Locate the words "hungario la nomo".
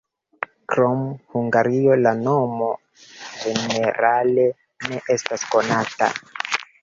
1.39-2.69